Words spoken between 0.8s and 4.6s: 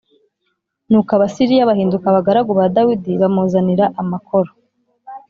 nuko Abasiriya bahinduka abagaragu ba Dawidi bamuzanira amakoro.